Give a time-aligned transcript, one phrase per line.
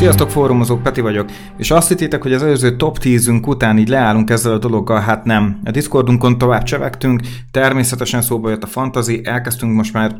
[0.00, 4.30] Sziasztok, fórumozók, Peti vagyok, és azt hittétek, hogy az előző top 10-ünk után így leállunk
[4.30, 5.60] ezzel a dologgal, hát nem.
[5.64, 10.16] A Discordunkon tovább csevegtünk, természetesen szóba jött a fantasy, elkezdtünk most már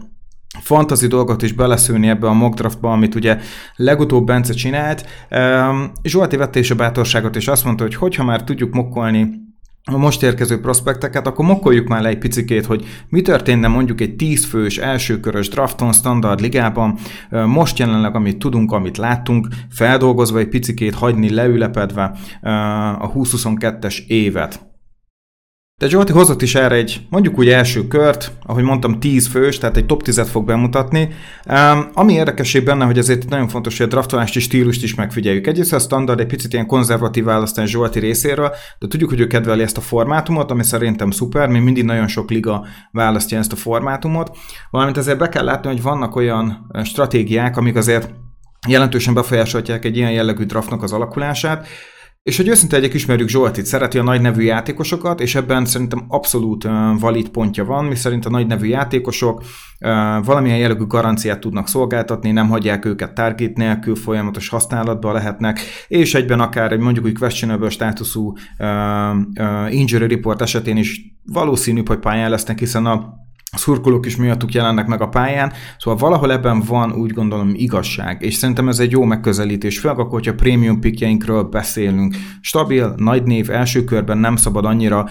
[0.61, 3.39] fantasy dolgot is beleszülni ebbe a mock draftba, amit ugye
[3.77, 5.07] legutóbb Bence csinált.
[6.03, 9.31] Zsolti vette is a bátorságot, és azt mondta, hogy hogyha már tudjuk mokkolni
[9.85, 14.17] a most érkező prospekteket, akkor mokkoljuk már le egy picikét, hogy mi történne mondjuk egy
[14.17, 16.99] 10 fős elsőkörös drafton standard ligában,
[17.47, 22.17] most jelenleg amit tudunk, amit láttunk, feldolgozva egy picikét hagyni leülepedve
[22.99, 24.70] a 2022-es évet.
[25.81, 29.77] De Zsolti hozott is erre egy, mondjuk úgy első kört, ahogy mondtam, 10 fős, tehát
[29.77, 31.09] egy top 10-et fog bemutatni.
[31.47, 35.47] Um, ami érdekesség benne, hogy azért nagyon fontos, hogy a draftolást és stílust is megfigyeljük.
[35.47, 39.63] Egyrészt a standard egy picit ilyen konzervatív választás Zsolti részéről, de tudjuk, hogy ő kedveli
[39.63, 44.37] ezt a formátumot, ami szerintem szuper, még mindig nagyon sok liga választja ezt a formátumot.
[44.71, 48.11] Valamint azért be kell látni, hogy vannak olyan stratégiák, amik azért
[48.69, 51.67] jelentősen befolyásolják egy ilyen jellegű draftnak az alakulását,
[52.23, 56.67] és hogy őszinte legyek, ismerjük Zsoltit, szereti a nagy nevű játékosokat, és ebben szerintem abszolút
[56.99, 59.43] valid pontja van, mi szerint a nagy nevű játékosok
[60.25, 66.41] valamilyen jellegű garanciát tudnak szolgáltatni, nem hagyják őket target nélkül, folyamatos használatban lehetnek, és egyben
[66.41, 68.33] akár egy mondjuk úgy questionable státuszú
[69.71, 73.15] injury report esetén is valószínűbb, hogy pályán lesznek, hiszen a
[73.53, 78.23] a szurkolók is miattuk jelennek meg a pályán, szóval valahol ebben van úgy gondolom igazság,
[78.23, 82.17] és szerintem ez egy jó megközelítés, főleg akkor, hogyha prémium pikjeinkről beszélünk.
[82.41, 85.09] Stabil, nagy név, első körben nem szabad annyira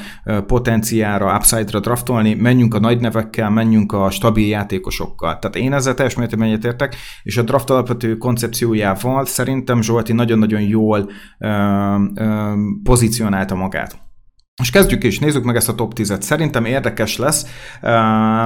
[0.48, 5.40] potenciára, upside-ra draftolni, menjünk a nagy nevekkel, menjünk a stabil játékosokkal.
[5.40, 11.10] Tehát én ezzel teljes mértékben egyetértek, és a draft alapvető koncepciójával szerintem Zsolti nagyon-nagyon jól
[11.40, 11.48] ö,
[12.16, 12.54] ö,
[12.84, 14.09] pozícionálta magát.
[14.60, 16.22] Most kezdjük is, nézzük meg ezt a top 10-et.
[16.22, 17.46] Szerintem érdekes lesz,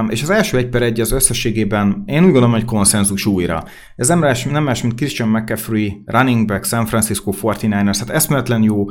[0.08, 3.64] és az első egy per egy az összességében én úgy gondolom, hogy konszenzus újra.
[3.96, 8.62] Ez nem más, nem más mint Christian McCaffrey, running back, San Francisco 49ers, hát eszméletlen
[8.62, 8.84] jó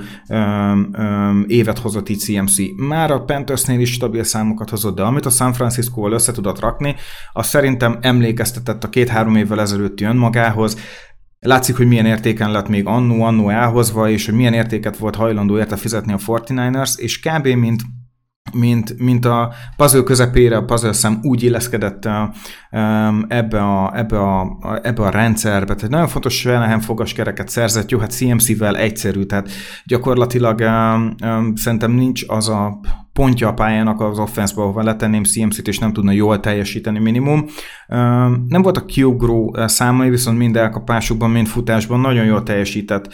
[1.48, 2.56] évet hozott itt CMC.
[2.88, 6.96] Már a Panthersnél is stabil számokat hozott, de amit a San Francisco-val össze tudott rakni,
[7.34, 10.78] az szerintem emlékeztetett a két-három évvel ezelőtti önmagához.
[11.44, 15.76] Látszik, hogy milyen értéken lett még annó-annó elhozva, és hogy milyen értéket volt hajlandó érte
[15.76, 17.48] fizetni a 49ers, és kb.
[17.48, 17.82] mint
[18.52, 22.10] mint, mint a puzzle közepére a puzzle szem úgy illeszkedett
[23.28, 25.76] ebbe a, ebbe a, ebbe a rendszerbe.
[25.76, 29.50] Tehát nagyon fontos, hogy Shanahan fogaskereket szerzett, jó, hát CMC-vel egyszerű, tehát
[29.86, 30.60] gyakorlatilag
[31.56, 32.80] szerintem nincs az a
[33.14, 37.46] pontja a pályának az offense-ba, ahova letenném CMC-t, és nem tudna jól teljesíteni minimum.
[38.48, 43.14] Nem volt a kiugró számai, viszont mind elkapásukban, mind futásban nagyon jól teljesített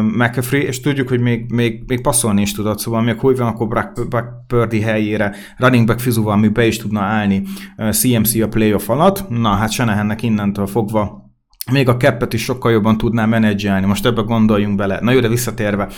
[0.00, 3.68] McAfee, és tudjuk, hogy még, még, még passzolni is tudott, szóval még hogy van, akkor
[3.68, 7.42] Brock, Brock Purdy helyére running back fizuval, ami be is tudna állni
[7.90, 9.28] CMC a playoff alatt.
[9.28, 11.21] Na, hát Shanahannek innentől fogva
[11.70, 13.86] még a keppet is sokkal jobban tudná menedzselni.
[13.86, 14.98] Most ebbe gondoljunk bele.
[15.00, 15.88] Na jó, de visszatérve.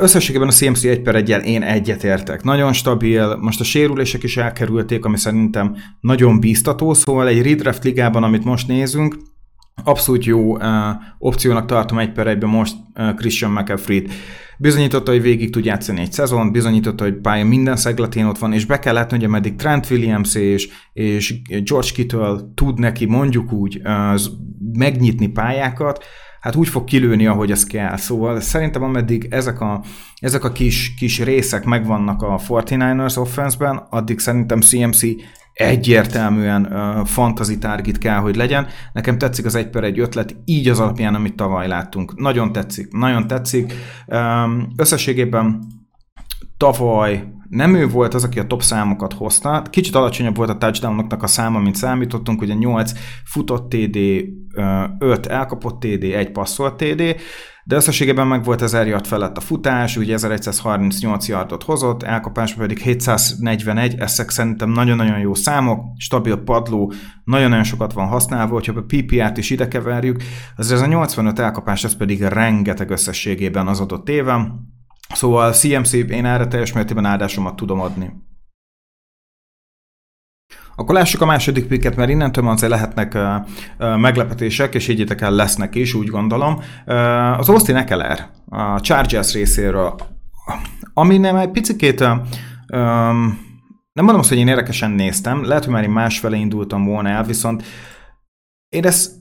[0.00, 2.42] Összességében a CMC 1 per 1 én egyetértek.
[2.42, 8.22] Nagyon stabil, most a sérülések is elkerülték, ami szerintem nagyon bíztató, szóval egy redraft ligában,
[8.22, 9.16] amit most nézünk,
[9.84, 10.64] abszolút jó uh,
[11.18, 14.10] opciónak tartom egy per egyben most uh, Christian McAfee-t.
[14.62, 18.64] Bizonyította, hogy végig tud játszani egy szezon, bizonyította, hogy pálya minden szegletén ott van, és
[18.64, 23.80] be kell látni, hogy ameddig Trent Williams és, és George Kittle tud neki mondjuk úgy
[23.84, 24.20] uh,
[24.72, 26.04] megnyitni pályákat,
[26.40, 27.96] hát úgy fog kilőni, ahogy ez kell.
[27.96, 29.82] Szóval szerintem ameddig ezek a,
[30.20, 35.02] ezek a kis, kis részek megvannak a 49ers offense-ben, addig szerintem CMC
[35.52, 38.66] egyértelműen uh, fantasy target kell, hogy legyen.
[38.92, 42.20] Nekem tetszik az egy per egy ötlet, így az alapján, amit tavaly láttunk.
[42.20, 43.72] Nagyon tetszik, nagyon tetszik.
[44.06, 45.66] Um, összességében
[46.56, 51.22] tavaly nem ő volt az, aki a top számokat hozta, kicsit alacsonyabb volt a touchdownoknak
[51.22, 52.92] a száma, mint számítottunk, ugye 8
[53.24, 53.96] futott TD,
[54.98, 57.16] 5 elkapott TD, 1 passzolt TD,
[57.64, 62.78] de összességében meg volt 1000 yard felett a futás, ugye 1138 yardot hozott, elkapás pedig
[62.78, 66.92] 741, ezek szerintem nagyon-nagyon jó számok, stabil padló,
[67.24, 70.22] nagyon-nagyon sokat van használva, hogyha a PPR-t is ide keverjük,
[70.56, 74.71] az ez a 85 elkapás, ez pedig rengeteg összességében az adott éven,
[75.12, 78.12] Szóval CMC, én erre teljes mértékben áldásomat tudom adni.
[80.76, 83.22] Akkor lássuk a második picket, mert innentől azért lehetnek uh,
[83.78, 86.54] uh, meglepetések, és higgyétek el, lesznek is, úgy gondolom.
[86.86, 89.94] Uh, az Austin Eckler, a Chargers részéről,
[90.94, 92.20] ami nem egy picikét, um,
[93.92, 97.24] nem mondom azt, hogy én érdekesen néztem, lehet, hogy már én másfele indultam volna el,
[97.24, 97.62] viszont
[98.68, 99.12] én ezt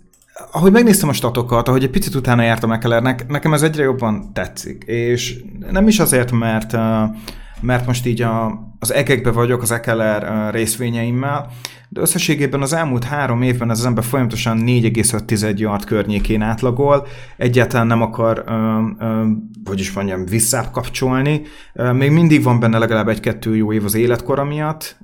[0.52, 4.84] ahogy megnéztem a statokat, ahogy egy picit utána jártam Ekelernek, nekem ez egyre jobban tetszik.
[4.84, 6.78] És nem is azért, mert,
[7.62, 11.52] mert most így a, az egekbe vagyok az Ekeler részvényeimmel,
[11.90, 17.08] de összességében az elmúlt három évben ez az ember folyamatosan 4,5 yard környékén átlagol,
[17.38, 19.28] egyáltalán nem akar, ö, ö,
[19.66, 20.70] hogy is mondjam, visszább.
[21.94, 24.98] Még mindig van benne legalább egy-kettő jó év az életkora miatt,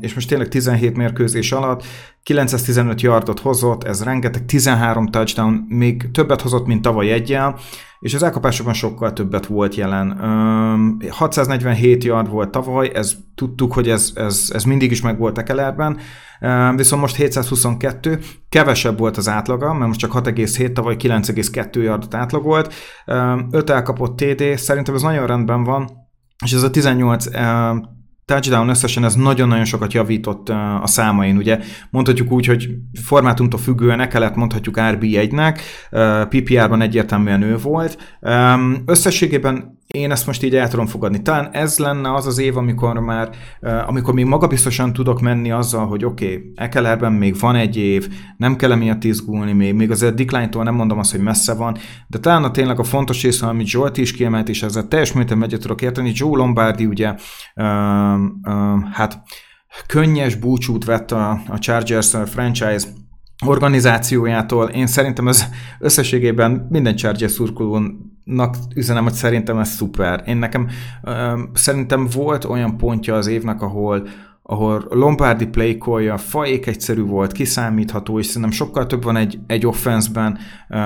[0.00, 1.84] és most tényleg 17 mérkőzés alatt
[2.24, 7.58] 915 yardot hozott, ez rengeteg, 13 touchdown, még többet hozott, mint tavaly egyel,
[8.00, 10.18] és az elkapásokban sokkal többet volt jelen.
[11.08, 15.98] 647 yard volt tavaly, ez tudtuk, hogy ez, ez, ez mindig is meg volt Ekelerben,
[16.76, 18.18] viszont most 722,
[18.48, 22.74] kevesebb volt az átlaga, mert most csak 6,7, tavaly 9,2 yardot átlagolt,
[23.50, 25.90] 5 elkapott TD, szerintem ez nagyon rendben van,
[26.44, 27.26] és ez a 18
[28.24, 31.36] touchdown összesen ez nagyon-nagyon sokat javított a számain.
[31.36, 31.58] Ugye
[31.90, 32.68] mondhatjuk úgy, hogy
[33.02, 35.60] formátumtól függően e kellett mondhatjuk RB1-nek,
[36.28, 38.18] PPR-ban egyértelműen ő volt.
[38.86, 41.22] Összességében én ezt most így el tudom fogadni.
[41.22, 43.30] Talán ez lenne az az év, amikor már,
[43.86, 48.56] amikor még magabiztosan tudok menni azzal, hogy oké, okay, Ekelerben még van egy év, nem
[48.56, 51.76] kell emiatt izgulni még, még azért decline nem mondom azt, hogy messze van,
[52.06, 55.48] de talán a tényleg a fontos része, amit Zsolt is kiemelt, és ezzel teljes mértékben
[55.48, 57.14] egyet tudok érteni, Joe Lombardi ugye,
[57.54, 57.64] uh,
[58.42, 59.22] uh, hát
[59.86, 62.86] könnyes búcsút vett a, a Chargers franchise
[63.46, 64.68] organizációjától.
[64.68, 65.44] Én szerintem ez
[65.78, 67.38] összességében minden Chargers
[68.24, 70.22] szurkolónak üzenem, hogy szerintem ez szuper.
[70.26, 70.68] Én nekem
[71.52, 74.08] szerintem volt olyan pontja az évnek, ahol
[74.46, 80.38] ahol Lombardi playkolja faék egyszerű volt, kiszámítható, és szerintem sokkal több van egy, egy offenszben,
[80.68, 80.78] uh,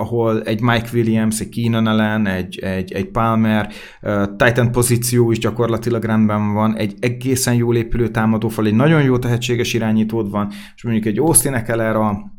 [0.00, 5.38] ahol egy Mike Williams, egy Keenan Allen, egy, egy, egy Palmer, uh, Titan pozíció is
[5.38, 10.82] gyakorlatilag rendben van, egy egészen jól épülő támadófal, egy nagyon jó tehetséges irányítód van, és
[10.82, 12.32] mondjuk egy Austin Eckler a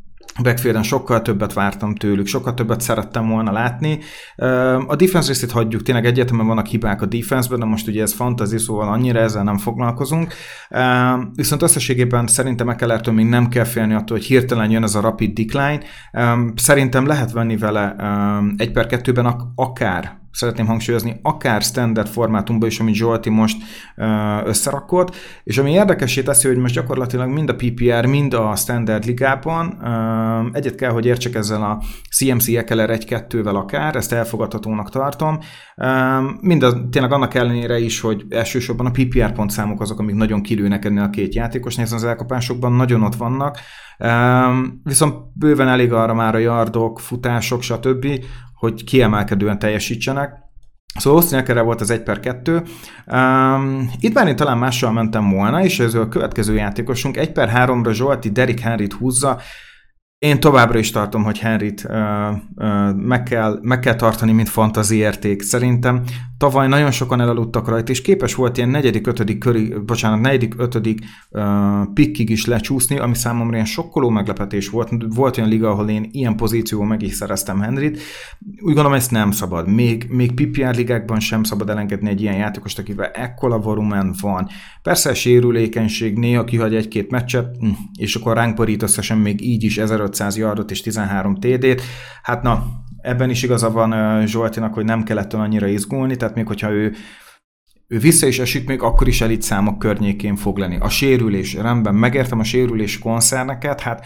[0.44, 4.00] backfielden sokkal többet vártam tőlük, sokkal többet szerettem volna látni.
[4.88, 8.58] A defense részét hagyjuk, tényleg egyetemen vannak hibák a defenseben, de most ugye ez fantasy,
[8.58, 10.34] szóval annyira ezzel nem foglalkozunk.
[11.34, 15.40] Viszont összességében szerintem Ekelertől még nem kell félni attól, hogy hirtelen jön ez a rapid
[15.40, 15.80] decline.
[16.56, 17.96] Szerintem lehet venni vele
[18.58, 23.58] egy per kettőben akár szeretném hangsúlyozni, akár standard formátumban is, amit Zsolti most
[24.44, 29.80] összerakott, és ami érdekesé teszi, hogy most gyakorlatilag mind a PPR, mind a standard ligában
[30.54, 31.82] egyet kell, hogy értsek ezzel a
[32.16, 35.40] CMC Ekeler 1-2-vel akár, ezt elfogadhatónak tartom,
[36.42, 40.86] mind a, tényleg annak ellenére is, hogy elsősorban a PPR pontszámok azok, amik nagyon kilőnek
[40.86, 43.60] ennél a két játékos, az elkapásokban nagyon ott vannak,
[44.84, 48.08] viszont bőven elég arra már a yardok, futások, stb.,
[48.66, 50.44] hogy kiemelkedően teljesítsenek.
[51.00, 52.64] Szóval Austin Ecklerre volt az 1 per 2.
[53.06, 57.52] Um, itt már én talán mással mentem volna, és ez a következő játékosunk 1 per
[57.56, 59.40] 3-ra Zsolti Derek Henryt húzza.
[60.20, 61.96] Én továbbra is tartom, hogy Henryt uh,
[62.56, 65.42] uh, meg, kell, meg kell tartani, mint fantazi érték.
[65.42, 66.04] Szerintem
[66.38, 71.00] tavaly nagyon sokan elaludtak rajta, és képes volt ilyen negyedik, ötödik köri, bocsánat, negyedik, ötödik
[71.30, 71.44] uh,
[71.94, 74.90] pikkig is lecsúszni, ami számomra ilyen sokkoló meglepetés volt.
[75.16, 78.00] Volt olyan liga, ahol én ilyen pozícióban meg is szereztem Henryt.
[78.42, 79.68] Úgy gondolom, ezt nem szabad.
[79.68, 84.48] Még, még PPR ligákban sem szabad elengedni egy ilyen játékost, akivel ekkora volumen van.
[84.82, 87.70] Persze sérülékenység néha kihagy egy-két meccset, hm,
[88.00, 91.82] és akkor ránk borít összesen még így is 1500 yardot és 13 TD-t.
[92.24, 92.64] Hát na,
[93.02, 96.96] ebben is igaza van Zsoltinak, hogy nem kellett annyira izgulni, tehát még hogyha ő
[97.88, 100.78] ő vissza is esik, még akkor is elit számok környékén fog lenni.
[100.80, 104.06] A sérülés, rendben, megértem a sérülés koncerneket, hát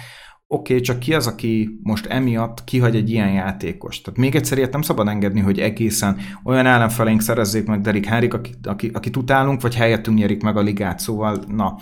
[0.51, 4.01] oké, okay, csak ki az, aki most emiatt kihagy egy ilyen játékos?
[4.01, 8.33] Tehát még egyszer ilyet nem szabad engedni, hogy egészen olyan ellenfeleink szerezzék meg Derek Henrik,
[8.33, 11.77] aki, aki, akit utálunk, vagy helyettünk nyerik meg a ligát, szóval na,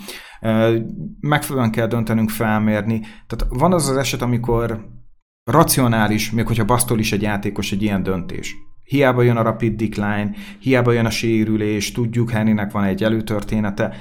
[1.20, 3.00] megfelelően kell döntenünk felmérni.
[3.26, 4.86] Tehát van az az eset, amikor
[5.44, 8.56] racionális, még hogyha basztol is egy játékos egy ilyen döntés.
[8.84, 13.94] Hiába jön a rapid decline, hiába jön a sérülés, tudjuk, Henrynek van egy előtörténete,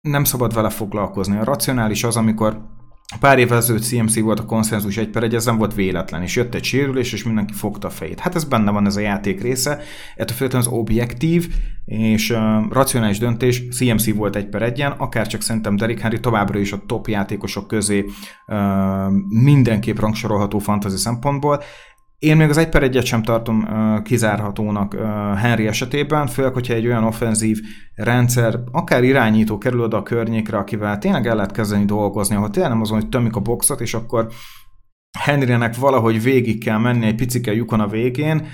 [0.00, 1.36] nem szabad vele foglalkozni.
[1.36, 2.73] A racionális az, amikor
[3.20, 6.36] Pár évvel ezelőtt CMC volt a konszenzus egy per egy, ez nem volt véletlen, és
[6.36, 8.20] jött egy sérülés, és mindenki fogta a fejét.
[8.20, 9.80] Hát ez benne van ez a játék része,
[10.16, 12.38] ettől függetlenül az objektív és uh,
[12.70, 16.82] racionális döntés CMC volt egy per egyen, akár csak szerintem Derrick Henry továbbra is a
[16.86, 18.04] top játékosok közé
[18.46, 18.56] uh,
[19.28, 21.62] mindenképp rangsorolható fantasy szempontból.
[22.24, 25.00] Én még az egy per egyet sem tartom uh, kizárhatónak uh,
[25.38, 27.60] Henry esetében, főleg, hogyha egy olyan offenzív
[27.94, 32.70] rendszer, akár irányító kerül oda a környékre, akivel tényleg el lehet kezdeni dolgozni, ahol tényleg
[32.70, 34.28] nem azon, hogy tömik a boxot, és akkor
[35.18, 38.46] Henrynek valahogy végig kell menni egy picike lyukon a végén,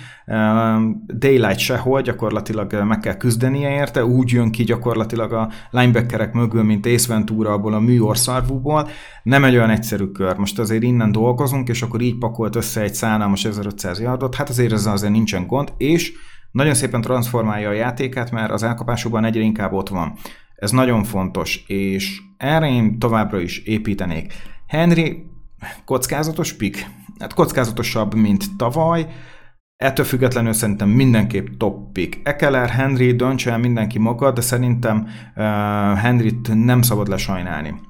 [1.06, 6.86] Daylight sehol, gyakorlatilag meg kell küzdenie érte, úgy jön ki gyakorlatilag a linebackerek mögül, mint
[6.86, 8.88] Ace Ventura abból a műorszarvúból.
[9.22, 10.36] Nem egy olyan egyszerű kör.
[10.36, 14.72] Most azért innen dolgozunk, és akkor így pakolt össze egy szánalmas 1500 yardot, hát azért
[14.72, 16.12] ezzel azért nincsen gond, és
[16.50, 20.12] nagyon szépen transformálja a játékát, mert az elkapásokban egyre inkább ott van.
[20.56, 24.32] Ez nagyon fontos, és erre én továbbra is építenék.
[24.66, 25.29] Henry
[25.84, 26.86] kockázatos pik?
[27.18, 29.06] Hát kockázatosabb, mint tavaly,
[29.80, 32.28] Ettől függetlenül szerintem mindenképp top pick.
[32.28, 35.44] Ekeler, Henry, döntse el mindenki maga, de szerintem uh,
[35.98, 37.80] Henryt nem szabad lesajnálni.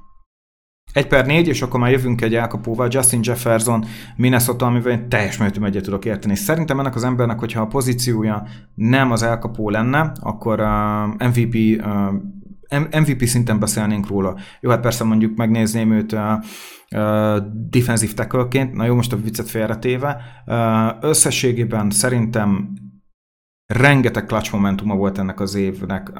[0.92, 3.84] Egy per négy, és akkor már jövünk egy elkapóval, Justin Jefferson,
[4.16, 6.34] Minnesota, amivel én teljes mértékben egyet tudok érteni.
[6.34, 12.14] Szerintem ennek az embernek, hogyha a pozíciója nem az elkapó lenne, akkor uh, MVP uh,
[12.70, 14.36] MVP szinten beszélnénk róla.
[14.60, 16.20] Jó, hát persze mondjuk megnézném őt uh,
[16.96, 17.36] uh,
[17.70, 20.20] defensive tackle-ként, na jó, most a viccet félretéve.
[21.00, 22.72] Összességében szerintem
[23.72, 26.12] rengeteg clutch momentuma volt ennek az évnek,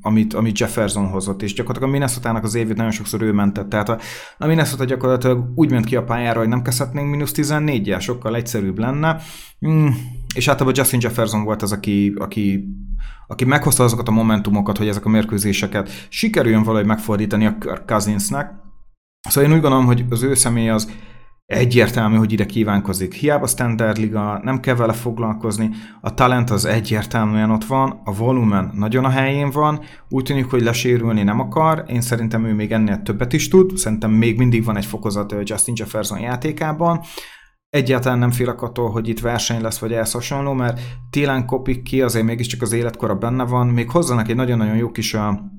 [0.00, 3.68] amit, amit Jefferson hozott, és gyakorlatilag a minnesota az évét nagyon sokszor ő mentett.
[3.68, 3.98] Tehát a,
[4.38, 8.78] a Minnesota gyakorlatilag úgy ment ki a pályára, hogy nem kezdhetnénk mínusz 14-jel, sokkal egyszerűbb
[8.78, 9.20] lenne.
[9.66, 9.88] Mm,
[10.34, 12.68] és általában Justin Jefferson volt az, aki, aki,
[13.26, 18.50] aki meghozta azokat a momentumokat, hogy ezek a mérkőzéseket sikerüljön valahogy megfordítani a Cousinsnek.
[19.28, 20.90] Szóval én úgy gondolom, hogy az ő személy az
[21.46, 23.14] egyértelmű, hogy ide kívánkozik.
[23.14, 25.70] Hiába standard liga, nem kell vele foglalkozni,
[26.00, 30.62] a talent az egyértelműen ott van, a volumen nagyon a helyén van, úgy tűnik, hogy
[30.62, 34.76] lesérülni nem akar, én szerintem ő még ennél többet is tud, szerintem még mindig van
[34.76, 37.00] egy fokozat Justin Jefferson játékában,
[37.72, 42.02] Egyáltalán nem félek attól, hogy itt verseny lesz, vagy ehhez hasonló, mert télen kopik ki,
[42.02, 45.50] azért mégiscsak az életkora benne van, még hozzanak egy nagyon-nagyon jó kis a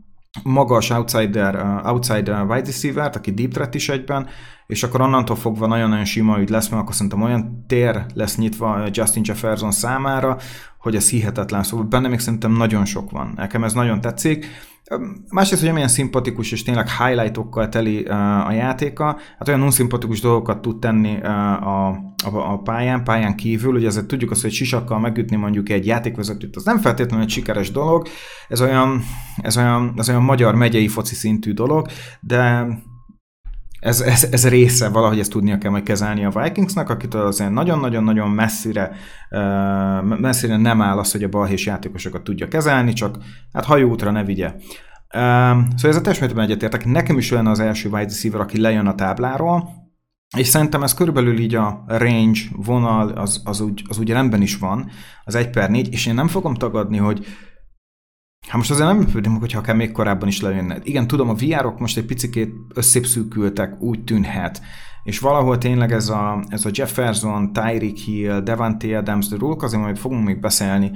[0.43, 4.27] magas outsider, outsider wide receiver aki deep threat is egyben,
[4.67, 8.87] és akkor onnantól fogva nagyon-nagyon sima ügy lesz, mert akkor szerintem olyan tér lesz nyitva
[8.91, 10.37] Justin Jefferson számára,
[10.77, 11.63] hogy ez hihetetlen.
[11.63, 13.33] Szóval benne még szerintem nagyon sok van.
[13.35, 14.45] Nekem ez nagyon tetszik.
[15.29, 18.03] Másrészt, hogy milyen szimpatikus és tényleg highlightokkal teli
[18.47, 23.87] a játéka, hát olyan unszimpatikus dolgokat tud tenni a, a, a pályán, pályán kívül, ugye
[23.87, 28.07] ezért tudjuk azt, hogy sisakkal megütni mondjuk egy játékvezetőt, az nem feltétlenül egy sikeres dolog,
[28.47, 29.01] ez olyan,
[29.37, 31.87] ez olyan, ez olyan magyar megyei foci szintű dolog,
[32.19, 32.67] de
[33.83, 38.29] ez, ez, ez része, valahogy ezt tudnia kell majd kezelni a Vikingsnak, akitől azért nagyon-nagyon-nagyon
[38.29, 38.91] messzire,
[40.01, 43.17] messzire nem áll az, hogy a balhés játékosokat tudja kezelni, csak
[43.53, 44.53] hát hajóútra ne vigye.
[45.09, 46.85] Szóval ez a testmértékben egyetértek.
[46.85, 49.69] Nekem is olyan az első wide receiver, aki lejön a tábláról,
[50.37, 54.57] és szerintem ez körülbelül így a range vonal, az, az, úgy, az úgy rendben is
[54.57, 54.89] van,
[55.23, 57.25] az 1 per 4, és én nem fogom tagadni, hogy
[58.47, 60.77] Hát most azért nem működik, hogyha akár még korábban is lejönne.
[60.83, 64.61] Igen, tudom, a VR-ok most egy picit összépszűkültek, úgy tűnhet,
[65.03, 69.81] és valahol tényleg ez a, ez a Jefferson, Tyreek Hill, Devante Adams, de róluk azért
[69.81, 70.91] majd fogunk még beszélni,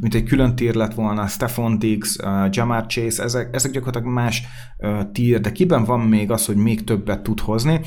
[0.00, 2.16] mint egy külön tír lett volna, Stephon Diggs,
[2.50, 4.42] Jamar Chase, ezek, ezek gyakorlatilag más
[5.12, 7.80] tír, de kiben van még az, hogy még többet tud hozni,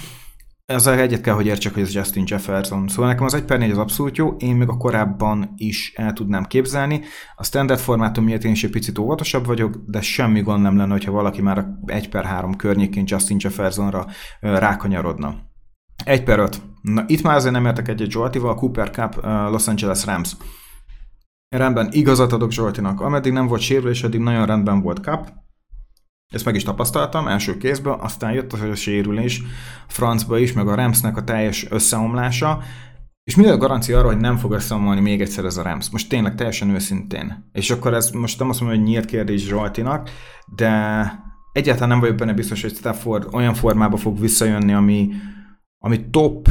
[0.74, 2.88] ezzel egyet kell, hogy értsek, hogy ez Justin Jefferson.
[2.88, 6.14] Szóval nekem az 1 per 4 az abszolút jó, én még a korábban is el
[6.14, 7.02] tudnám képzelni.
[7.36, 10.92] A standard formátum miatt én is egy picit óvatosabb vagyok, de semmi gond nem lenne,
[10.92, 14.06] hogyha valaki már 1 per 3 környékén Justin Jeffersonra
[14.40, 15.36] rákanyarodna.
[16.06, 16.62] 1 per 5.
[16.82, 20.36] Na itt már azért nem értek egyet Zsoltival, Cooper Cup, Los Angeles Rams.
[21.50, 23.02] Rendben, igazat adok Zsoltinak.
[23.02, 25.28] Ameddig nem volt sérülés, addig nagyon rendben volt Cup.
[26.32, 29.42] Ezt meg is tapasztaltam első kézből, aztán jött az a sérülés
[29.88, 32.62] francba is, meg a Ramsnek a teljes összeomlása,
[33.24, 35.90] és mi a garancia arra, hogy nem fog összeomolni még egyszer ez a Rams?
[35.90, 37.50] Most tényleg teljesen őszintén.
[37.52, 40.10] És akkor ez most nem azt mondom, hogy nyílt kérdés Zsoltinak,
[40.56, 40.70] de
[41.52, 45.10] egyáltalán nem vagyok benne biztos, hogy Stafford olyan formába fog visszajönni, ami,
[45.78, 46.50] ami top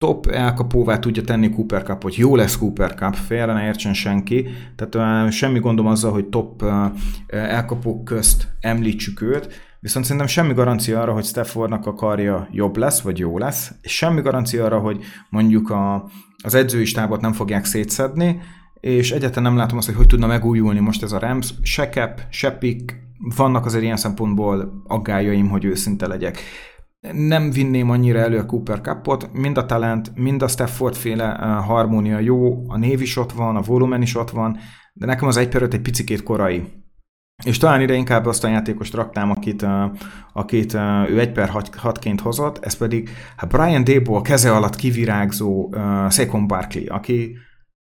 [0.00, 4.46] top elkapóvá tudja tenni Cooper Cup, hogy jó lesz Cooper Cup, félre ne értsen senki,
[4.76, 6.70] tehát semmi gondom azzal, hogy top uh,
[7.26, 9.48] elkapók közt említsük őt,
[9.80, 13.96] viszont szerintem semmi garancia arra, hogy Staffordnak a karja jobb lesz, vagy jó lesz, és
[13.96, 16.10] semmi garancia arra, hogy mondjuk a,
[16.42, 18.40] az edzői stábot nem fogják szétszedni,
[18.80, 22.20] és egyáltalán nem látom azt, hogy hogy tudna megújulni most ez a Rams, se cap,
[22.30, 22.96] se pick,
[23.36, 26.38] vannak azért ilyen szempontból aggájaim, hogy őszinte legyek
[27.00, 31.64] nem vinném annyira elő a Cooper Cupot, mind a talent, mind a Stafford féle uh,
[31.64, 34.58] harmónia jó, a név is ott van, a volumen is ott van,
[34.92, 36.64] de nekem az egy per egy picikét korai.
[37.44, 39.84] És talán ide inkább azt a játékost raktám, akit, uh,
[40.32, 45.68] akit uh, ő egy per 6-ként hozott, ez pedig hát Brian Dable keze alatt kivirágzó
[45.72, 47.36] uh, Saquon Barkley, aki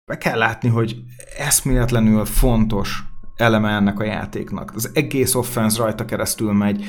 [0.06, 0.96] be kell látni, hogy
[1.38, 3.04] eszméletlenül fontos
[3.36, 4.72] eleme ennek a játéknak.
[4.76, 6.86] Az egész offense rajta keresztül megy,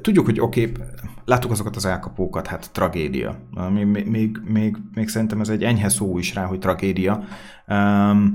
[0.00, 0.84] Tudjuk, hogy oké, okay,
[1.24, 3.38] láttuk azokat az elkapókat, hát tragédia.
[3.70, 7.24] Még, még, még, még szerintem ez egy enyhe szó is rá, hogy tragédia.
[7.68, 8.34] Um,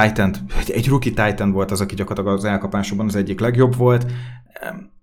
[0.00, 0.34] Titan,
[0.66, 4.12] egy rookie Titan volt az, aki gyakorlatilag az elkapásokban az egyik legjobb volt.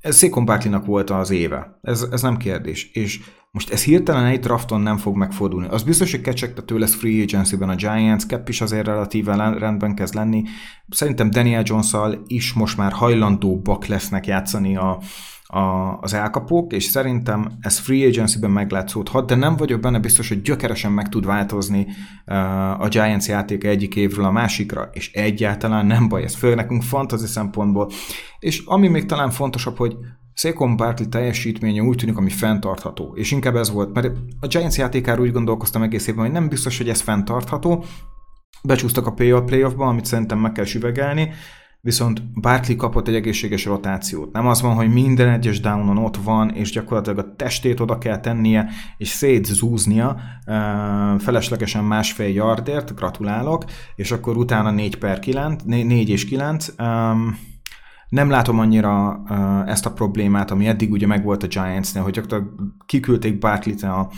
[0.02, 1.80] ez Székon Barkley-nak volt az éve.
[1.82, 2.92] Ez, ez nem kérdés.
[2.94, 3.20] És
[3.52, 5.68] most ez hirtelen egy drafton nem fog megfordulni.
[5.68, 10.14] Az biztos, hogy kecsegtető lesz free agency-ben a Giants, Cap is azért relatíven rendben kezd
[10.14, 10.44] lenni.
[10.90, 11.92] Szerintem Daniel jones
[12.28, 15.00] is most már hajlandóbbak lesznek játszani a,
[15.52, 20.42] a, az elkapók, és szerintem ez free agency-ben meglátszódhat, de nem vagyok benne biztos, hogy
[20.42, 21.88] gyökeresen meg tud változni
[22.26, 26.84] uh, a Giants játéka egyik évről a másikra, és egyáltalán nem baj, ez főleg nekünk
[26.84, 27.92] fantasy szempontból.
[28.40, 29.98] És ami még talán fontosabb, hogy
[30.34, 33.14] Saquon Barkley teljesítménye úgy tűnik, ami fenntartható.
[33.16, 36.78] És inkább ez volt, mert a Giants játékáról úgy gondolkoztam egész évben, hogy nem biztos,
[36.78, 37.84] hogy ez fenntartható.
[38.64, 41.32] Becsúsztak a playoff-ba, amit szerintem meg kell süvegelni,
[41.82, 44.32] viszont Barkley kapott egy egészséges rotációt.
[44.32, 48.20] Nem az van, hogy minden egyes downon ott van, és gyakorlatilag a testét oda kell
[48.20, 50.20] tennie, és szétzúznia
[51.18, 56.68] feleslegesen másfél yardért, gratulálok, és akkor utána 4 per 9, 4 és 9.
[58.10, 59.22] Nem látom annyira
[59.68, 62.54] ezt a problémát, ami eddig ugye megvolt a Giantsnél, hogy gyakorlatilag
[62.86, 64.10] kiküldték Barkley-t a,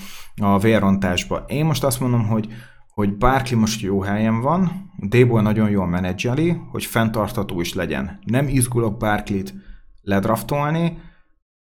[0.42, 1.44] a vérrontásba.
[1.48, 2.48] Én most azt mondom, hogy
[2.94, 8.20] hogy Barkley most jó helyen van, Dable nagyon jól menedzseli, hogy fenntartható is legyen.
[8.26, 9.54] Nem izgulok Barkley-t
[10.02, 10.98] ledraftolni,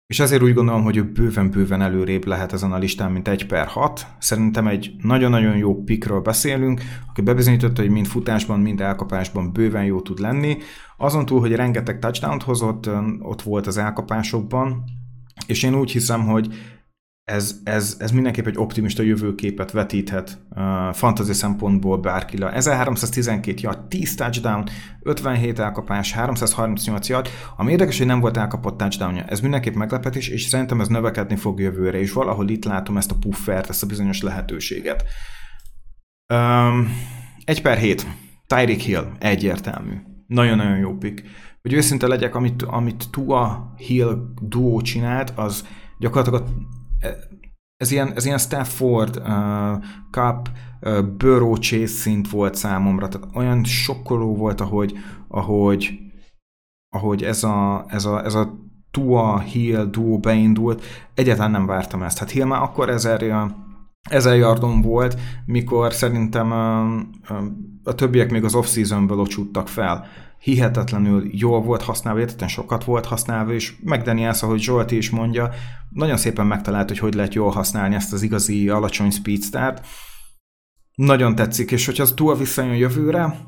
[0.07, 3.67] és ezért úgy gondolom, hogy ő bőven-bőven előrébb lehet ezen a listán, mint 1 per
[3.67, 4.07] 6.
[4.19, 10.01] Szerintem egy nagyon-nagyon jó pikről beszélünk, aki bebizonyította, hogy mind futásban, mind elkapásban bőven jó
[10.01, 10.57] tud lenni.
[10.97, 14.85] Azon túl, hogy rengeteg touchdown hozott, ott volt az elkapásokban,
[15.47, 16.55] és én úgy hiszem, hogy
[17.29, 22.53] ez, ez, ez mindenképp egy optimista jövőképet vetíthet uh, fantasy szempontból bárkila.
[22.53, 24.65] 1312 yard, 10 touchdown,
[25.03, 27.29] 57 elkapás, 338 yard.
[27.57, 29.25] Ami érdekes, hogy nem volt elkapott touchdownja.
[29.25, 33.17] Ez mindenképp meglepetés, és szerintem ez növekedni fog jövőre, és valahol itt látom ezt a
[33.21, 35.05] puffert, ezt a bizonyos lehetőséget.
[36.35, 36.89] Um,
[37.45, 38.07] 1 per 7.
[38.47, 39.95] Tyreek Hill, egyértelmű.
[40.27, 41.23] Nagyon-nagyon jó pick.
[41.63, 45.67] Hogy őszinte legyek, amit, amit Tua Hill duó csinált, az
[45.99, 46.49] gyakorlatilag
[47.77, 50.49] ez ilyen, ez ilyen Stafford, uh, Cup,
[50.81, 55.99] uh, Burrow Chase szint volt számomra, tehát olyan sokkoló volt, ahogy, ahogy,
[56.89, 60.85] ahogy ez a, ez a, ez a Tua Hill duo beindult,
[61.15, 62.19] egyáltalán nem vártam ezt.
[62.19, 63.49] Hát Hill már akkor ezer,
[64.11, 67.45] ezer yardon volt, mikor szerintem uh,
[67.89, 70.07] a többiek még az off-seasonből ocsúttak fel
[70.39, 75.51] hihetetlenül jól volt használva, értetlen sokat volt használva, és McDaniels, ahogy Zsolti is mondja,
[75.91, 79.87] nagyon szépen megtalált, hogy hogy lehet jól használni ezt az igazi alacsony speedstart.
[80.95, 83.47] Nagyon tetszik, és hogyha az túl visszajön jövőre,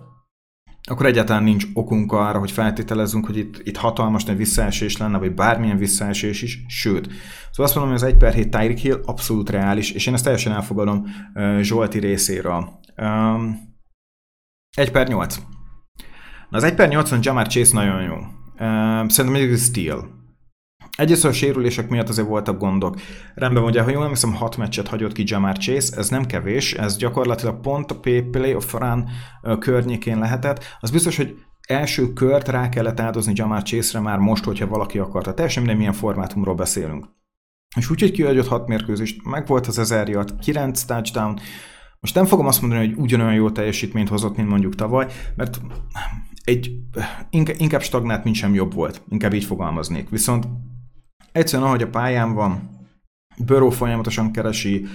[0.88, 5.34] akkor egyáltalán nincs okunk arra, hogy feltételezzünk, hogy itt, itt hatalmas nagy visszaesés lenne, vagy
[5.34, 7.08] bármilyen visszaesés is, sőt.
[7.50, 10.24] Szóval azt mondom, hogy az 1 per 7 Tyreek Hill abszolút reális, és én ezt
[10.24, 11.06] teljesen elfogadom
[11.60, 12.80] Zsolti részéről.
[12.96, 13.69] Um,
[14.76, 15.36] 1 per 8.
[16.48, 18.16] Na az 1 per 80 Jamar Chase nagyon jó.
[19.08, 20.18] Szerintem egy steal.
[20.96, 23.00] Egyrészt a sérülések miatt azért voltak gondok.
[23.34, 26.96] Rendben mondja, ha jól hiszem, 6 meccset hagyott ki Jamar Chase, ez nem kevés, ez
[26.96, 28.00] gyakorlatilag pont a
[28.54, 29.08] of run
[29.58, 30.64] környékén lehetett.
[30.80, 31.36] Az biztos, hogy
[31.68, 35.34] első kört rá kellett áldozni Jamar Chase-re már most, hogyha valaki akarta.
[35.34, 37.06] Teljesen minden milyen formátumról beszélünk.
[37.76, 41.40] És úgy, hogy kiadott 6 mérkőzést, meg volt az 1000 yard, 9 touchdown,
[42.00, 45.60] most nem fogom azt mondani, hogy ugyanolyan jó teljesítményt hozott, mint mondjuk tavaly, mert
[46.44, 46.72] egy,
[47.58, 49.02] inkább stagnált, mint sem jobb volt.
[49.08, 50.08] Inkább így fogalmaznék.
[50.08, 50.46] Viszont
[51.32, 52.78] egyszerűen ahogy a pályán van,
[53.36, 54.86] Burrow folyamatosan keresi,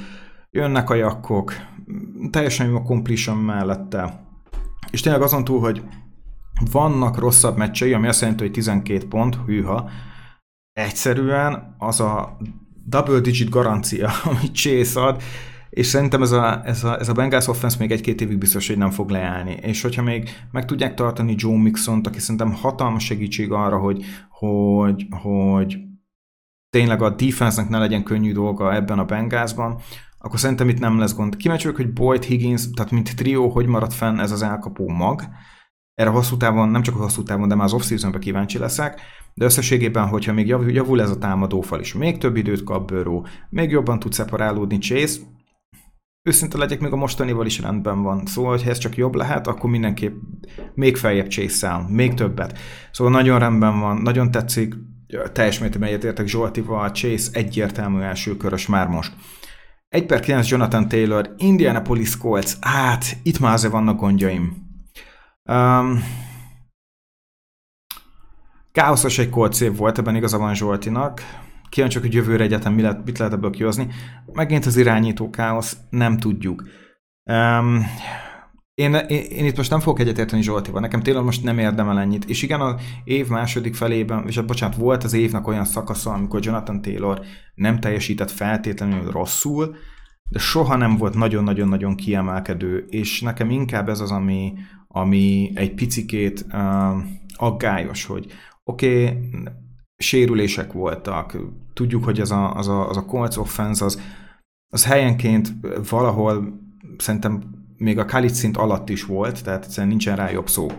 [0.52, 1.54] jönnek a jakkok,
[2.30, 4.26] teljesen jó a completion mellette,
[4.92, 5.84] és tényleg azon túl, hogy
[6.72, 9.90] vannak rosszabb meccsei, ami azt jelenti, hogy 12 pont, hűha,
[10.72, 12.38] egyszerűen az a
[12.86, 15.22] double digit garancia, amit Chase ad,
[15.70, 18.78] és szerintem ez a, ez a, ez a Bengals offense még egy-két évig biztos, hogy
[18.78, 19.58] nem fog leállni.
[19.62, 25.08] És hogyha még meg tudják tartani Joe Mixon-t, aki szerintem hatalmas segítség arra, hogy, hogy,
[25.10, 25.78] hogy
[26.70, 29.82] tényleg a defense-nek ne legyen könnyű dolga ebben a Bengalsban,
[30.18, 31.36] akkor szerintem itt nem lesz gond.
[31.36, 35.22] Kíváncsi hogy Boyd Higgins, tehát mint trió, hogy marad fenn ez az elkapó mag.
[35.94, 39.02] Erre hosszú távon, nem csak a hosszú távon, de már az off kíváncsi leszek,
[39.34, 43.70] de összességében, hogyha még javul ez a támadófal is, még több időt kap Burrow, még
[43.70, 45.20] jobban tud szeparálódni Chase,
[46.28, 48.26] őszinte legyek, még a mostanival is rendben van.
[48.26, 50.16] Szóval, ha ez csak jobb lehet, akkor mindenképp
[50.74, 52.58] még feljebb chase még többet.
[52.92, 54.76] Szóval nagyon rendben van, nagyon tetszik,
[55.34, 59.14] teljes mértékben egyetértek Zsoltival, Chase egyértelmű első körös már most.
[59.90, 64.58] 1 per 9 Jonathan Taylor, Indianapolis Colts, hát itt már azért vannak gondjaim.
[65.44, 66.04] Um,
[68.72, 71.22] káoszos egy Colts év volt, ebben igaza van Zsoltinak
[71.70, 73.88] kíváncsiak, hogy jövőre egyetem mi lehet, mit lehet ebből kihozni.
[74.34, 76.64] Megint az irányító káosz, nem tudjuk.
[77.24, 77.86] Um,
[78.74, 82.26] én, én, én itt most nem fogok egyetérteni Zsoltival, nekem tényleg most nem érdemel ennyit.
[82.26, 86.82] És igen, az év második felében, és bocsánat, volt az évnek olyan szakasza, amikor Jonathan
[86.82, 87.22] Taylor
[87.56, 89.76] nem teljesített feltétlenül rosszul,
[90.30, 94.54] de soha nem volt nagyon-nagyon-nagyon kiemelkedő, és nekem inkább ez az, ami,
[94.88, 97.04] ami egy picikét uh,
[97.36, 98.26] aggályos, hogy
[98.64, 99.20] oké, okay,
[99.98, 101.38] sérülések voltak,
[101.74, 104.02] tudjuk, hogy az a, az a, az a Colts offense az,
[104.74, 105.54] az helyenként
[105.90, 106.60] valahol
[106.98, 107.44] szerintem
[107.78, 110.72] még a Khalid szint alatt is volt, tehát egyszerűen nincsen rá jobb szó.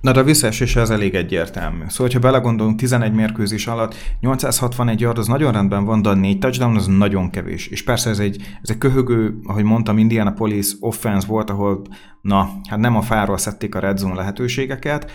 [0.00, 1.84] Na de a visszaesése az elég egyértelmű.
[1.88, 6.38] Szóval, ha belegondolunk 11 mérkőzés alatt, 861 yard az nagyon rendben van, de a 4
[6.38, 7.66] touchdown az nagyon kevés.
[7.66, 11.82] És persze ez egy, ez egy köhögő, ahogy mondtam, Indianapolis offense volt, ahol
[12.20, 15.10] na, hát nem a fáról szedték a red zone lehetőségeket,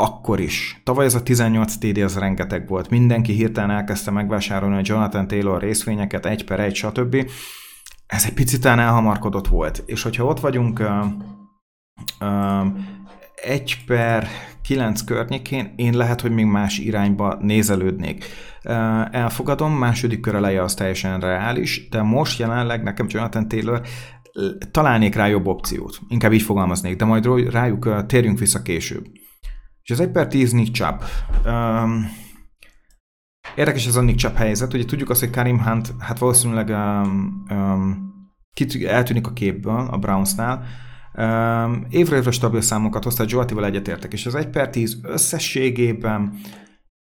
[0.00, 0.80] akkor is.
[0.84, 2.90] Tavaly ez a 18 TD az rengeteg volt.
[2.90, 7.30] Mindenki hirtelen elkezdte megvásárolni a Jonathan Taylor részvényeket, egy per egy, stb.
[8.06, 9.82] Ez egy picit elhamarkodott volt.
[9.86, 11.06] És hogyha ott vagyunk uh,
[12.20, 12.66] uh,
[13.34, 14.28] egy per
[14.62, 18.24] 9 környékén, én lehet, hogy még más irányba nézelődnék.
[19.10, 23.80] Elfogadom, második kör eleje az teljesen reális, de most jelenleg nekem Jonathan Taylor
[24.70, 26.00] találnék rá jobb opciót.
[26.08, 29.06] Inkább így fogalmaznék, de majd rájuk térjünk vissza később.
[29.88, 31.02] És az 1 per 10 Nick Chubb.
[31.46, 32.10] Um,
[33.54, 37.44] érdekes ez a Nick Chubb helyzet, ugye tudjuk azt, hogy Karim Hunt hát valószínűleg um,
[37.50, 38.12] um,
[38.86, 40.64] eltűnik a képből a Brownsnál,
[41.14, 46.40] Um, évre évre stabil számokat hozta, Joltival egyetértek, és az 1 per 10 összességében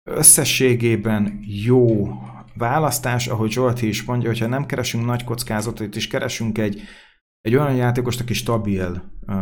[0.10, 2.10] összességében jó
[2.54, 6.82] választás, ahogy Zsolti is mondja, hogyha nem keresünk nagy kockázatot, és keresünk egy
[7.42, 9.36] egy olyan játékost, aki stabil uh,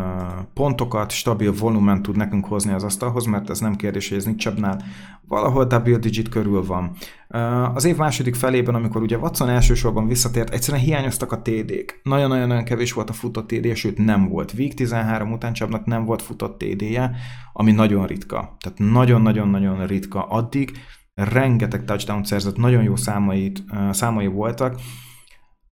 [0.53, 4.39] pontokat, stabil volumen tud nekünk hozni az asztalhoz, mert ez nem kérdés, hogy ez Nick
[4.39, 4.83] Chubbnál
[5.27, 6.91] valahol double digit körül van.
[7.29, 11.99] Uh, az év második felében, amikor ugye Watson elsősorban visszatért, egyszerűen hiányoztak a TD-k.
[12.03, 14.53] Nagyon-nagyon kevés volt a futott TD, sőt nem volt.
[14.57, 17.11] Week 13 után Chubbnak nem volt futott TD-je,
[17.53, 18.57] ami nagyon ritka.
[18.59, 20.23] Tehát nagyon-nagyon-nagyon ritka.
[20.23, 20.71] Addig
[21.13, 24.75] rengeteg touchdown szerzett, nagyon jó számait, uh, számai voltak,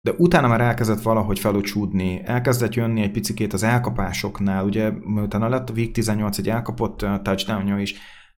[0.04, 5.70] de utána már elkezdett valahogy felocsúdni, elkezdett jönni egy picikét az elkapásoknál, ugye utána lett
[5.70, 7.96] a Week 18 egy elkapott touchdownja is,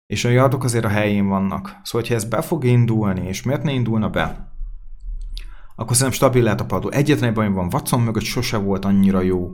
[0.07, 1.66] és a yardok azért a helyén vannak.
[1.66, 4.53] Szóval, hogyha ez be fog indulni, és miért ne indulna be,
[5.77, 6.90] akkor szerintem stabil lehet a padló.
[6.90, 9.50] Egyetlen egy bajom van, Watson mögött sose volt annyira jó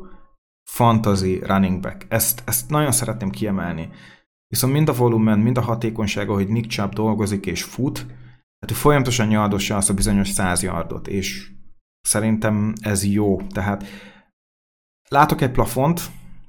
[0.70, 2.06] fantasy running back.
[2.08, 3.88] Ezt, ezt nagyon szeretném kiemelni.
[4.46, 8.06] Viszont mind a volumen, mind a hatékonysága, hogy Nick Chubb dolgozik és fut,
[8.60, 11.50] hát ő folyamatosan nyaldossa azt a bizonyos 100 yardot, és
[12.00, 13.40] Szerintem ez jó.
[13.40, 13.84] Tehát
[15.08, 16.00] látok egy plafont,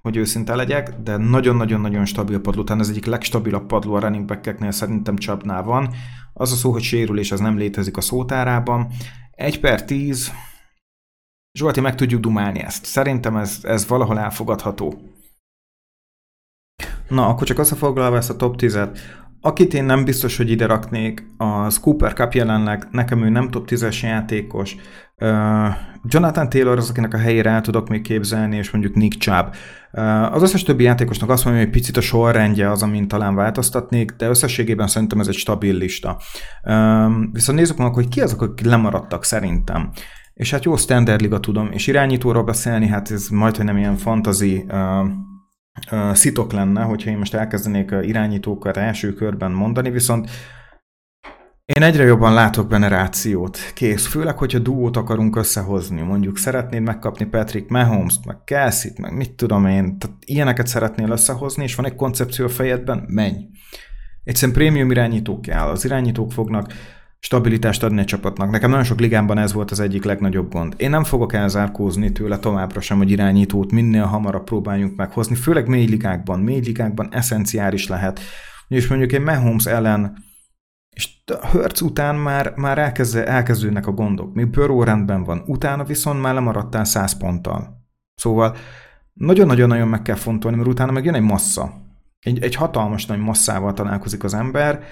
[0.01, 2.63] hogy őszinte legyek, de nagyon-nagyon-nagyon stabil padló.
[2.63, 5.93] Tehát ez egyik legstabilabb padló a running back szerintem csapnál van.
[6.33, 8.87] Az a szó, hogy sérülés, az nem létezik a szótárában.
[9.31, 10.31] 1 per 10,
[11.53, 12.85] Zsolti, meg tudjuk dumálni ezt.
[12.85, 15.01] Szerintem ez, ez valahol elfogadható.
[17.07, 18.97] Na, akkor csak összefoglalva ezt a top 10-et.
[19.41, 23.67] Akit én nem biztos, hogy ide raknék, az Cooper Cup jelenleg, nekem ő nem top
[23.69, 24.75] 10-es játékos.
[26.03, 29.55] Jonathan Taylor az, akinek a helyére el tudok még képzelni, és mondjuk Nick Chubb.
[29.93, 34.11] Uh, az összes többi játékosnak azt mondom, hogy picit a sorrendje az, amin talán változtatnék,
[34.11, 36.17] de összességében szerintem ez egy stabil lista.
[37.31, 39.91] Viszont nézzük meg, hogy ki azok, akik lemaradtak szerintem.
[40.33, 44.65] És hát jó standard liga tudom, és irányítóról beszélni, hát ez majd, nem ilyen fantazi
[46.13, 50.29] szitok lenne, hogyha én most elkezdenék irányítókat első körben mondani, viszont
[51.73, 53.57] én egyre jobban látok benne rációt.
[53.73, 54.07] Kész.
[54.07, 56.01] Főleg, hogyha duót akarunk összehozni.
[56.01, 59.97] Mondjuk szeretnéd megkapni Patrick Mahomes-t, meg kelsey meg mit tudom én.
[59.97, 63.37] Tehát ilyeneket szeretnél összehozni, és van egy koncepció a fejedben, menj.
[64.23, 65.67] Egyszerűen prémium irányítók kell.
[65.67, 66.73] Az irányítók fognak
[67.19, 68.49] stabilitást adni a csapatnak.
[68.49, 70.73] Nekem nagyon sok ligámban ez volt az egyik legnagyobb gond.
[70.77, 75.85] Én nem fogok elzárkózni tőle továbbra sem, hogy irányítót minél hamarabb próbáljunk meghozni, főleg mély
[75.85, 76.39] ligákban.
[76.39, 78.19] Mély ligákban eszenciális lehet.
[78.67, 80.29] És mondjuk egy Mahomes ellen
[80.95, 81.09] és
[81.41, 84.33] a Hertz után már, már elkezd, elkezdődnek a gondok.
[84.33, 87.85] Még Burrow rendben van, utána viszont már lemaradtál 100 ponttal.
[88.15, 88.55] Szóval
[89.13, 91.73] nagyon-nagyon-nagyon meg kell fontolni, mert utána meg jön egy massza.
[92.19, 94.83] Egy, egy hatalmas nagy masszával találkozik az ember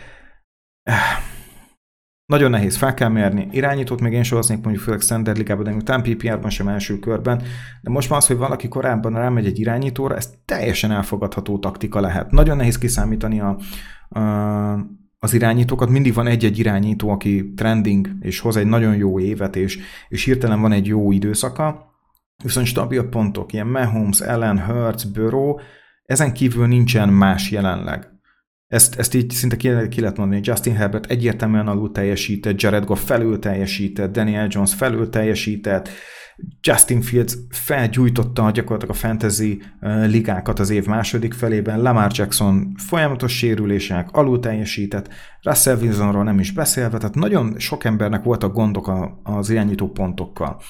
[2.30, 3.48] nagyon nehéz, fel kell mérni.
[3.52, 7.42] Irányítót még én soroznék mondjuk főleg Standard Ligában, de után PPR-ban sem első körben.
[7.82, 12.32] De most már az, hogy valaki korábban rámegy egy irányítóra, ez teljesen elfogadható taktika lehet.
[12.32, 13.58] Nagyon nehéz kiszámítani a,
[14.20, 14.22] a
[15.20, 19.80] az irányítókat, mindig van egy-egy irányító, aki trending, és hoz egy nagyon jó évet, és,
[20.08, 21.94] és hirtelen van egy jó időszaka,
[22.44, 25.56] viszont stabil pontok, ilyen Mahomes, Ellen, Hurts, Burrow,
[26.04, 28.08] ezen kívül nincsen más jelenleg.
[28.68, 30.42] Ezt, ezt így szinte ki, ki lehet mondani.
[30.44, 35.90] Justin Herbert egyértelműen alul teljesített, Jared Goff felül teljesített, Daniel Jones felül teljesített,
[36.62, 39.62] Justin Fields felgyújtotta gyakorlatilag a fantasy
[40.06, 45.10] ligákat az év második felében, Lamar Jackson folyamatos sérülések, alul teljesített,
[45.42, 48.92] Russell Wilsonról nem is beszélve, tehát nagyon sok embernek voltak gondok
[49.24, 50.62] az irányító pontokkal.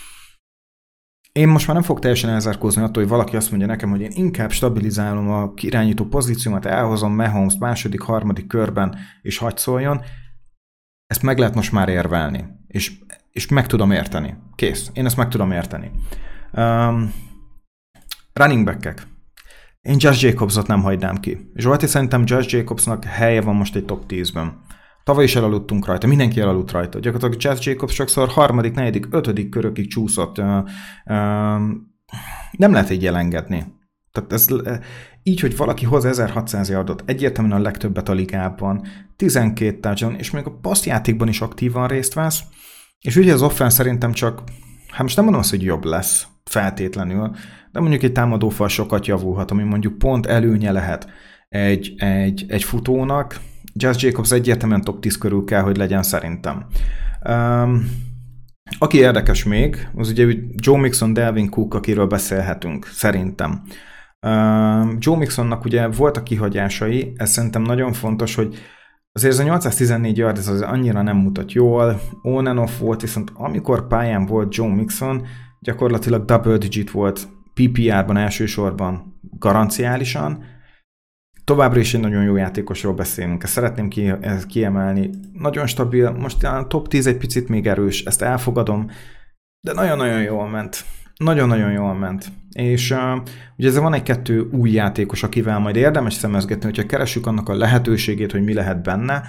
[1.31, 4.11] Én most már nem fog teljesen elzárkózni attól, hogy valaki azt mondja nekem, hogy én
[4.13, 10.01] inkább stabilizálom a irányító pozíciómat, elhozom mahomes második, harmadik körben, és hagy szóljon.
[11.05, 12.45] Ezt meg lehet most már érvelni.
[12.67, 12.99] És,
[13.31, 14.37] és meg tudom érteni.
[14.55, 14.89] Kész.
[14.93, 15.91] Én ezt meg tudom érteni.
[16.51, 17.13] Um,
[18.33, 19.07] running back-ek.
[19.81, 21.51] Én Josh Jacobsot nem hagynám ki.
[21.53, 24.61] És Zsolti szerintem Josh Jacobsnak helye van most egy top 10-ben.
[25.03, 26.99] Tavaly is elaludtunk rajta, mindenki elaludt rajta.
[26.99, 30.37] Gyakorlatilag Jazz Jacobs sokszor harmadik, negyedik, ötödik körökig csúszott.
[30.37, 30.65] Uh, uh,
[32.51, 33.77] nem lehet így elengedni.
[34.11, 34.47] Tehát ez,
[35.23, 40.45] így, hogy valaki hoz 1600 yardot, egyértelműen a legtöbbet a ligában, 12 touchdown, és még
[40.45, 42.43] a passzjátékban is aktívan részt vesz,
[43.01, 44.43] és ugye az offense szerintem csak,
[44.87, 47.35] hát most nem mondom azt, hogy jobb lesz feltétlenül,
[47.71, 51.07] de mondjuk egy támadófal sokat javulhat, ami mondjuk pont előnye lehet
[51.49, 53.39] egy, egy, egy futónak,
[53.73, 56.65] Jazz Jacobs egyértelműen top 10 körül kell, hogy legyen szerintem.
[57.29, 57.89] Um,
[58.79, 63.61] aki érdekes még, az ugye Joe Mixon, Delvin Cook, akiről beszélhetünk, szerintem.
[64.27, 68.55] Um, Joe Mixonnak ugye voltak kihagyásai, ez szerintem nagyon fontos, hogy
[69.11, 73.01] azért ez a 814 yard, ez az annyira nem mutat jól, on and off volt,
[73.01, 75.25] viszont amikor pályán volt Joe Mixon,
[75.59, 80.43] gyakorlatilag double digit volt PPR-ban elsősorban garanciálisan,
[81.49, 85.09] Továbbra is egy nagyon jó játékosról beszélünk, ezt szeretném ki, ezt kiemelni.
[85.33, 88.89] Nagyon stabil, most a top 10 egy picit még erős, ezt elfogadom,
[89.61, 90.85] de nagyon-nagyon jól ment.
[91.23, 92.31] Nagyon-nagyon jól ment.
[92.51, 93.21] És uh,
[93.57, 98.31] ugye ez van egy-kettő új játékos, akivel majd érdemes szemezgetni, hogyha keresünk annak a lehetőségét,
[98.31, 99.23] hogy mi lehet benne.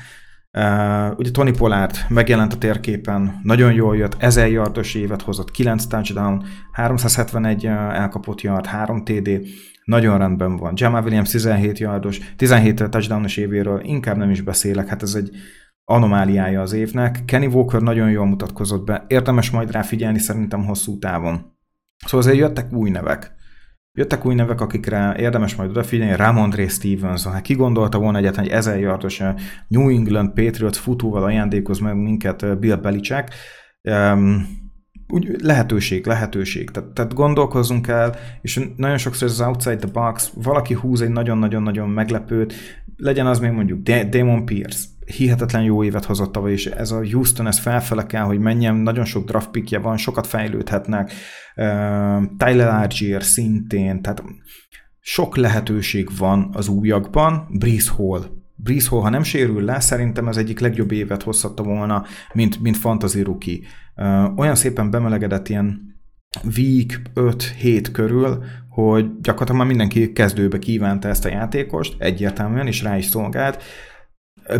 [0.59, 5.85] Uh, ugye Tony Pollard megjelent a térképen, nagyon jól jött, 1000 yardos évet hozott, 9
[5.85, 9.41] touchdown, 371 elkapott yard, 3 TD,
[9.85, 10.73] nagyon rendben van.
[10.77, 15.31] Jamal Williams 17 yardos, 17 touchdownos évéről inkább nem is beszélek, hát ez egy
[15.85, 17.25] anomáliája az évnek.
[17.25, 21.59] Kenny Walker nagyon jól mutatkozott be, érdemes majd rá figyelni szerintem hosszú távon.
[22.07, 23.35] Szóval azért jöttek új nevek.
[23.93, 27.33] Jöttek új nevek, akikre érdemes majd odafigyelni, Ramondre Stevenson.
[27.33, 29.23] Hát ki gondolta volna egyetlen, hogy ezer yardos
[29.69, 33.35] New England Patriots futóval ajándékoz meg minket Bill Belichick.
[33.83, 34.59] Um,
[35.09, 36.71] úgy lehetőség, lehetőség.
[36.71, 41.11] Tehát, tehát gondolkozzunk el, és nagyon sokszor ez az outside the box, valaki húz egy
[41.11, 42.55] nagyon-nagyon-nagyon meglepőt,
[42.97, 47.47] legyen az még mondjuk Damon Pierce, hihetetlen jó évet hozott tavaly, és ez a Houston,
[47.47, 51.13] ez felfele kell, hogy menjen, nagyon sok draft pickje van, sokat fejlődhetnek,
[52.37, 54.23] Tyler Argier szintén, tehát
[55.01, 58.23] sok lehetőség van az újakban, Breeze Hall,
[58.55, 62.77] Breeze Hall, ha nem sérül le, szerintem ez egyik legjobb évet hozhatta volna, mint, mint
[62.77, 63.59] fantasy rookie.
[64.37, 65.99] Olyan szépen bemelegedett ilyen
[66.57, 72.97] week 5-7 körül, hogy gyakorlatilag már mindenki kezdőbe kívánta ezt a játékost, egyértelműen, és rá
[72.97, 73.63] is szolgált.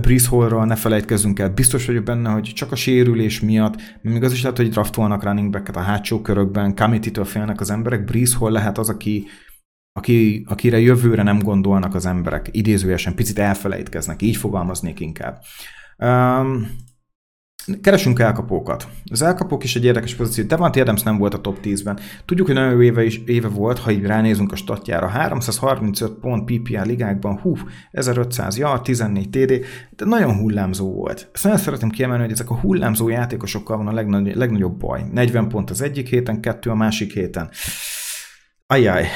[0.01, 4.33] Breeze Hallról ne felejtkezzünk el, biztos vagyok benne, hogy csak a sérülés miatt, még az
[4.33, 8.53] is lehet, hogy draftolnak running back a hátsó körökben, committee félnek az emberek, Breeze Hall
[8.53, 9.27] lehet az, aki
[9.93, 15.43] aki, akire jövőre nem gondolnak az emberek, idézőjesen picit elfelejtkeznek, így fogalmaznék inkább.
[15.99, 16.69] Um,
[17.83, 18.89] Keresünk elkapókat.
[19.11, 20.45] Az elkapók is egy érdekes pozíció.
[20.45, 21.99] Devante Adams nem volt a top 10-ben.
[22.25, 25.07] Tudjuk, hogy nagyon jó éve, is, éve volt, ha így ránézünk a statjára.
[25.07, 27.57] 335 pont PPR ligákban, hú,
[27.91, 31.31] 1500 ja, 14 TD, de nagyon hullámzó volt.
[31.33, 35.05] Ezt nagyon szeretném kiemelni, hogy ezek a hullámzó játékosokkal van a legnagy- legnagyobb baj.
[35.13, 37.51] 40 pont az egyik héten, kettő a másik héten.
[38.67, 39.07] Ajaj,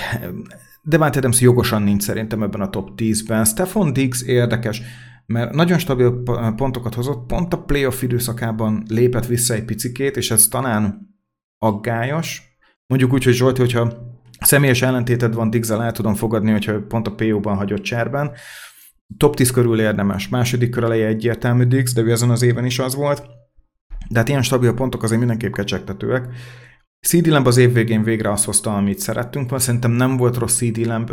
[0.83, 3.45] Devante Adams jogosan nincs szerintem ebben a top 10-ben.
[3.45, 4.83] Stefan Diggs érdekes,
[5.27, 6.23] mert nagyon stabil
[6.57, 11.15] pontokat hozott, pont a playoff időszakában lépett vissza egy picikét, és ez talán
[11.59, 12.59] aggályos.
[12.87, 13.93] Mondjuk úgy, hogy Zsolti, hogyha
[14.41, 18.31] személyes ellentéted van diggs el tudom fogadni, hogyha pont a PO-ban hagyott cserben.
[19.17, 20.29] Top 10 körül érdemes.
[20.29, 23.27] Második kör eleje egyértelmű Diggs, de ő ezen az éven is az volt.
[24.09, 26.29] De hát ilyen stabil pontok azért mindenképp kecsegtetőek.
[27.07, 29.65] CD Lamb az év végén végre azt hozta, amit szerettünk volna.
[29.65, 31.13] Szerintem nem volt rossz CD Lamb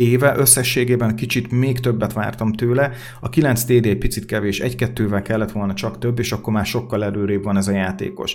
[0.00, 2.90] éve, összességében kicsit még többet vártam tőle.
[3.20, 7.42] A 9 TD picit kevés, egy-kettővel kellett volna csak több, és akkor már sokkal előrébb
[7.42, 8.34] van ez a játékos.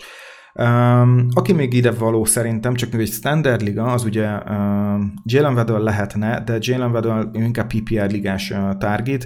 [0.54, 5.84] Um, aki még ide való szerintem, csak egy standard liga, az ugye um, Jalen Waddell
[5.84, 9.25] lehetne, de Jalen Waddell inkább PPR ligás uh, target,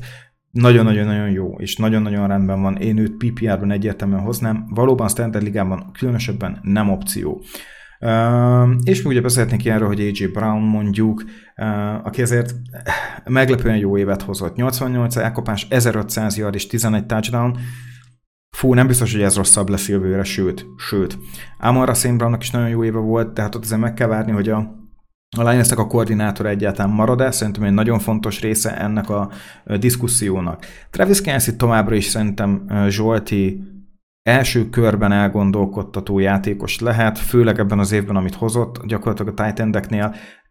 [0.51, 2.77] nagyon-nagyon-nagyon jó, és nagyon-nagyon rendben van.
[2.77, 4.65] Én őt PPR-ben egyértelműen hoznám.
[4.69, 7.31] Valóban Standard Ligában különösebben nem opció.
[7.31, 7.78] Uh,
[8.83, 11.23] és még ugye beszélhetnék erről, hogy AJ Brown mondjuk,
[12.03, 12.55] aki ezért
[13.25, 14.55] meglepően jó évet hozott.
[14.55, 17.57] 88 elkapás, 1500 yard és 11 touchdown.
[18.49, 21.17] Fú, nem biztos, hogy ez rosszabb lesz jövőre, sőt, sőt.
[21.59, 24.57] Amon Szénbrannak is nagyon jó éve volt, tehát ott azért meg kell várni, hogy a,
[25.37, 29.29] a lions a koordinátor egyáltalán marad-e, szerintem egy nagyon fontos része ennek a
[29.65, 30.65] diszkusziónak.
[30.89, 33.63] Travis Kelsey továbbra is szerintem Zsolti
[34.29, 39.71] első körben elgondolkodtató játékos lehet, főleg ebben az évben, amit hozott, gyakorlatilag a Titan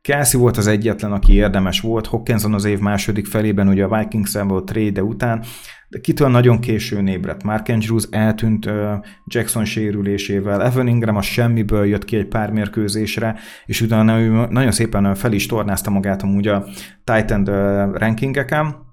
[0.03, 4.33] Kelsey volt az egyetlen, aki érdemes volt, Hawkinson az év második felében, ugye a vikings
[4.33, 5.45] volt trade után,
[5.89, 7.43] de kitől nagyon későn ébredt.
[7.43, 8.93] Mark Andrews eltűnt uh,
[9.25, 13.37] Jackson sérülésével, Evan Ingram a semmiből jött ki egy pár mérkőzésre,
[13.67, 16.65] és utána ő nagyon szépen fel is tornázta magát amúgy a
[17.05, 17.45] Titan
[17.93, 18.88] rankingeken,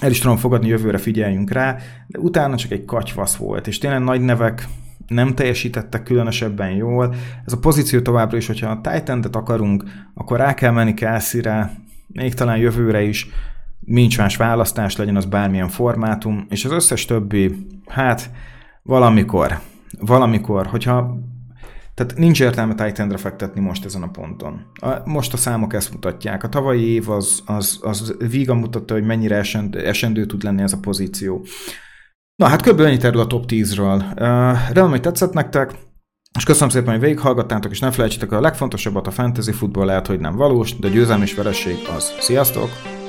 [0.00, 4.00] el is tudom fogadni, jövőre figyeljünk rá, de utána csak egy katyvasz volt, és tényleg
[4.00, 4.68] nagy nevek
[5.06, 7.14] nem teljesítettek különösebben jól.
[7.46, 9.84] Ez a pozíció továbbra is, hogyha a titan akarunk,
[10.14, 11.72] akkor rá kell menni Kelsey-re,
[12.06, 13.28] még talán jövőre is,
[13.80, 18.30] nincs más választás, legyen az bármilyen formátum, és az összes többi, hát
[18.82, 19.58] valamikor,
[19.98, 21.18] valamikor, hogyha
[22.00, 24.66] tehát nincs értelme titan fektetni most ezen a ponton.
[24.74, 26.42] A, most a számok ezt mutatják.
[26.42, 30.72] A tavalyi év az, az, az vígan mutatta, hogy mennyire esendő, esendő tud lenni ez
[30.72, 31.44] a pozíció.
[32.36, 32.80] Na hát kb.
[32.80, 33.96] ennyit erről a top 10-ről.
[33.96, 34.16] Uh,
[34.66, 35.72] remélem, hogy tetszett nektek,
[36.38, 40.20] és köszönöm szépen, hogy végighallgattátok, és ne felejtsétek, a legfontosabbat a fantasy futball lehet, hogy
[40.20, 42.12] nem valós, de győzelmi és vereség az.
[42.20, 42.99] Sziasztok!